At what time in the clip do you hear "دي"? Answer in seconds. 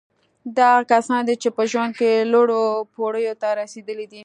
1.27-1.35, 4.11-4.19